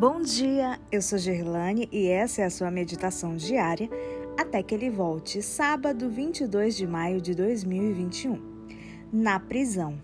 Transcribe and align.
Bom 0.00 0.22
dia, 0.22 0.80
eu 0.90 1.02
sou 1.02 1.18
Gerlane 1.18 1.86
e 1.92 2.06
essa 2.06 2.40
é 2.40 2.46
a 2.46 2.50
sua 2.50 2.70
meditação 2.70 3.36
diária 3.36 3.86
até 4.34 4.62
que 4.62 4.74
ele 4.74 4.88
volte, 4.88 5.42
sábado 5.42 6.08
22 6.08 6.74
de 6.74 6.86
maio 6.86 7.20
de 7.20 7.34
2021. 7.34 8.40
Na 9.12 9.38
prisão. 9.38 10.00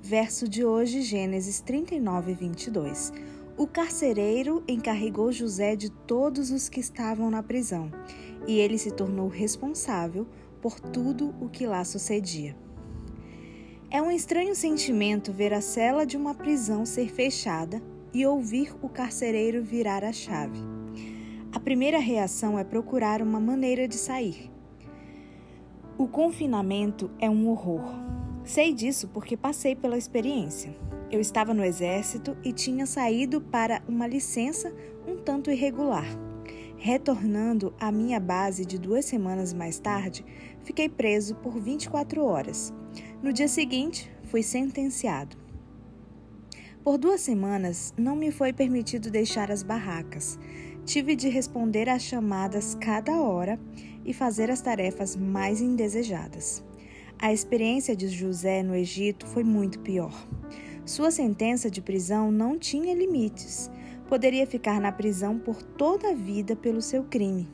Verso 0.00 0.48
de 0.48 0.64
hoje, 0.64 1.02
Gênesis 1.02 1.60
39, 1.60 2.32
22. 2.32 3.12
O 3.56 3.66
carcereiro 3.66 4.62
encarregou 4.68 5.32
José 5.32 5.74
de 5.74 5.90
todos 5.90 6.52
os 6.52 6.68
que 6.68 6.78
estavam 6.78 7.28
na 7.28 7.42
prisão, 7.42 7.90
e 8.46 8.60
ele 8.60 8.78
se 8.78 8.92
tornou 8.92 9.26
responsável 9.26 10.28
por 10.62 10.78
tudo 10.78 11.34
o 11.40 11.48
que 11.48 11.66
lá 11.66 11.84
sucedia. 11.84 12.56
É 13.90 14.00
um 14.00 14.12
estranho 14.12 14.54
sentimento 14.54 15.32
ver 15.32 15.52
a 15.52 15.60
cela 15.60 16.06
de 16.06 16.16
uma 16.16 16.36
prisão 16.36 16.86
ser 16.86 17.10
fechada 17.10 17.82
e 18.12 18.26
ouvir 18.26 18.74
o 18.82 18.88
carcereiro 18.88 19.62
virar 19.62 20.04
a 20.04 20.12
chave. 20.12 20.58
A 21.52 21.58
primeira 21.58 21.98
reação 21.98 22.58
é 22.58 22.64
procurar 22.64 23.20
uma 23.22 23.40
maneira 23.40 23.88
de 23.88 23.96
sair. 23.96 24.50
O 25.98 26.06
confinamento 26.06 27.10
é 27.18 27.28
um 27.28 27.48
horror. 27.48 27.82
Sei 28.44 28.72
disso 28.72 29.08
porque 29.08 29.36
passei 29.36 29.74
pela 29.74 29.98
experiência. 29.98 30.74
Eu 31.10 31.20
estava 31.20 31.52
no 31.52 31.64
exército 31.64 32.36
e 32.44 32.52
tinha 32.52 32.86
saído 32.86 33.40
para 33.40 33.82
uma 33.88 34.06
licença 34.06 34.72
um 35.06 35.16
tanto 35.16 35.50
irregular. 35.50 36.06
Retornando 36.76 37.74
à 37.78 37.92
minha 37.92 38.18
base 38.18 38.64
de 38.64 38.78
duas 38.78 39.04
semanas 39.04 39.52
mais 39.52 39.78
tarde, 39.78 40.24
fiquei 40.62 40.88
preso 40.88 41.34
por 41.34 41.60
24 41.60 42.24
horas. 42.24 42.72
No 43.22 43.32
dia 43.32 43.48
seguinte, 43.48 44.10
fui 44.24 44.42
sentenciado. 44.42 45.39
Por 46.82 46.96
duas 46.96 47.20
semanas, 47.20 47.92
não 47.94 48.16
me 48.16 48.30
foi 48.30 48.54
permitido 48.54 49.10
deixar 49.10 49.50
as 49.50 49.62
barracas. 49.62 50.38
Tive 50.86 51.14
de 51.14 51.28
responder 51.28 51.90
às 51.90 52.02
chamadas 52.02 52.74
cada 52.74 53.20
hora 53.20 53.60
e 54.02 54.14
fazer 54.14 54.50
as 54.50 54.62
tarefas 54.62 55.14
mais 55.14 55.60
indesejadas. 55.60 56.64
A 57.18 57.34
experiência 57.34 57.94
de 57.94 58.08
José 58.08 58.62
no 58.62 58.74
Egito 58.74 59.26
foi 59.26 59.44
muito 59.44 59.78
pior. 59.80 60.26
Sua 60.86 61.10
sentença 61.10 61.70
de 61.70 61.82
prisão 61.82 62.32
não 62.32 62.58
tinha 62.58 62.94
limites. 62.94 63.70
Poderia 64.08 64.46
ficar 64.46 64.80
na 64.80 64.90
prisão 64.90 65.38
por 65.38 65.62
toda 65.62 66.12
a 66.12 66.14
vida 66.14 66.56
pelo 66.56 66.80
seu 66.80 67.04
crime. 67.04 67.46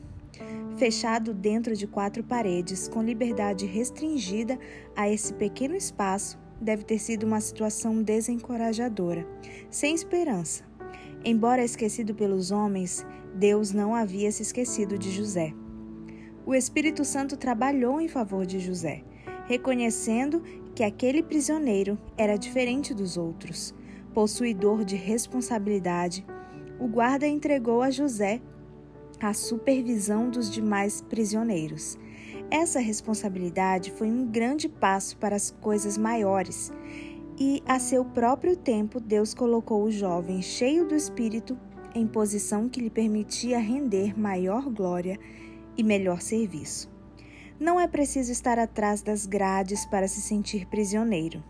Fechado 0.77 1.33
dentro 1.33 1.75
de 1.75 1.85
quatro 1.85 2.23
paredes, 2.23 2.87
com 2.87 3.03
liberdade 3.03 3.65
restringida 3.65 4.57
a 4.95 5.09
esse 5.09 5.33
pequeno 5.33 5.75
espaço, 5.75 6.39
deve 6.61 6.83
ter 6.83 6.99
sido 6.99 7.25
uma 7.25 7.39
situação 7.39 8.01
desencorajadora, 8.01 9.27
sem 9.69 9.93
esperança. 9.93 10.63
Embora 11.23 11.63
esquecido 11.63 12.15
pelos 12.15 12.51
homens, 12.51 13.05
Deus 13.35 13.71
não 13.71 13.93
havia 13.93 14.31
se 14.31 14.41
esquecido 14.41 14.97
de 14.97 15.11
José. 15.11 15.53
O 16.45 16.55
Espírito 16.55 17.03
Santo 17.03 17.35
trabalhou 17.35 17.99
em 17.99 18.07
favor 18.07 18.45
de 18.45 18.59
José, 18.59 19.03
reconhecendo 19.47 20.41
que 20.73 20.83
aquele 20.83 21.21
prisioneiro 21.21 21.97
era 22.17 22.37
diferente 22.37 22.93
dos 22.93 23.17
outros. 23.17 23.73
Possuidor 24.13 24.85
de 24.85 24.95
responsabilidade, 24.95 26.25
o 26.79 26.87
guarda 26.87 27.27
entregou 27.27 27.81
a 27.81 27.89
José 27.89 28.41
a 29.19 29.33
supervisão 29.33 30.29
dos 30.29 30.49
demais 30.49 31.01
prisioneiros. 31.01 31.97
Essa 32.49 32.79
responsabilidade 32.79 33.91
foi 33.91 34.07
um 34.09 34.25
grande 34.25 34.69
passo 34.69 35.17
para 35.17 35.35
as 35.35 35.51
coisas 35.51 35.97
maiores, 35.97 36.71
e 37.39 37.61
a 37.67 37.79
seu 37.79 38.03
próprio 38.03 38.55
tempo 38.55 38.99
Deus 38.99 39.33
colocou 39.33 39.83
o 39.83 39.91
jovem 39.91 40.41
cheio 40.41 40.87
do 40.87 40.95
espírito 40.95 41.57
em 41.93 42.07
posição 42.07 42.67
que 42.69 42.81
lhe 42.81 42.89
permitia 42.89 43.59
render 43.59 44.19
maior 44.19 44.69
glória 44.69 45.19
e 45.77 45.83
melhor 45.83 46.21
serviço. 46.21 46.89
Não 47.59 47.79
é 47.79 47.87
preciso 47.87 48.31
estar 48.31 48.59
atrás 48.59 49.01
das 49.01 49.25
grades 49.25 49.85
para 49.85 50.07
se 50.07 50.21
sentir 50.21 50.67
prisioneiro. 50.67 51.43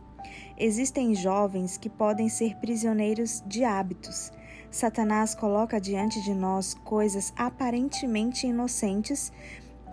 Existem 0.58 1.14
jovens 1.14 1.78
que 1.78 1.90
podem 1.90 2.30
ser 2.30 2.56
prisioneiros 2.58 3.44
de 3.46 3.64
hábitos. 3.64 4.32
Satanás 4.72 5.36
coloca 5.36 5.80
diante 5.80 6.22
de 6.22 6.34
nós 6.34 6.74
coisas 6.74 7.34
aparentemente 7.38 8.48
inocentes 8.48 9.32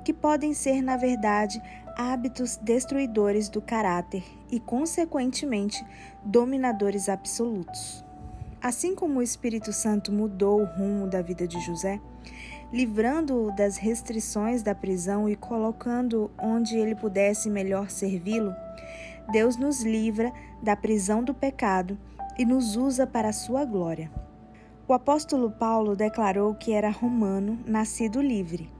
que 0.05 0.13
podem 0.13 0.53
ser, 0.53 0.83
na 0.83 0.97
verdade, 0.97 1.61
hábitos 1.97 2.57
destruidores 2.57 3.49
do 3.49 3.61
caráter 3.61 4.23
e, 4.51 4.61
consequentemente, 4.61 5.85
dominadores 6.25 7.09
absolutos. 7.09 8.05
Assim 8.61 8.95
como 8.95 9.19
o 9.19 9.23
Espírito 9.23 9.73
Santo 9.73 10.13
mudou 10.13 10.61
o 10.61 10.65
rumo 10.65 11.07
da 11.07 11.23
vida 11.23 11.47
de 11.47 11.61
José, 11.61 12.01
livrando-o 12.73 13.55
das 13.55 13.77
restrições 13.77 14.63
da 14.63 14.75
prisão 14.75 15.29
e 15.29 15.37
colocando-o 15.37 16.31
onde 16.39 16.77
ele 16.77 16.95
pudesse 16.95 17.49
melhor 17.49 17.91
servi-lo, 17.91 18.55
Deus 19.31 19.57
nos 19.57 19.83
livra 19.83 20.33
da 20.63 20.77
prisão 20.77 21.23
do 21.23 21.33
pecado 21.33 21.99
e 22.39 22.45
nos 22.45 22.77
usa 22.77 23.07
para 23.07 23.29
a 23.29 23.33
sua 23.33 23.65
glória. 23.65 24.11
O 24.87 24.93
apóstolo 24.93 25.51
Paulo 25.51 25.97
declarou 25.97 26.55
que 26.55 26.73
era 26.73 26.91
romano, 26.91 27.59
nascido 27.67 28.21
livre. 28.21 28.71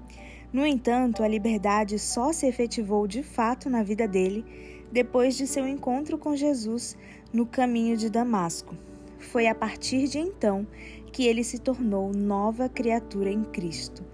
No 0.55 0.65
entanto, 0.65 1.25
a 1.25 1.27
liberdade 1.27 1.99
só 1.99 2.33
se 2.33 2.47
efetivou 2.47 3.09
de 3.09 3.25
fato 3.25 3.69
na 3.69 3.83
vida 3.83 4.07
dele 4.07 4.45
depois 4.93 5.37
de 5.37 5.49
seu 5.49 5.67
encontro 5.67 6.17
com 6.17 6.37
Jesus 6.37 6.97
no 7.33 7.45
caminho 7.45 7.97
de 7.97 8.09
Damasco. 8.09 8.77
Foi 9.19 9.49
a 9.49 9.55
partir 9.55 10.07
de 10.07 10.21
então 10.21 10.65
que 11.11 11.27
ele 11.27 11.43
se 11.43 11.59
tornou 11.59 12.13
nova 12.13 12.69
criatura 12.69 13.33
em 13.33 13.43
Cristo. 13.43 14.05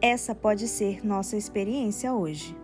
Essa 0.00 0.34
pode 0.34 0.68
ser 0.68 1.04
nossa 1.04 1.36
experiência 1.36 2.14
hoje. 2.14 2.56